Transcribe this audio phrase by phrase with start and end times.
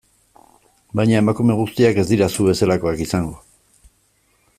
[0.99, 3.37] Baina emakume guztiak ez dira zu bezalakoak izango...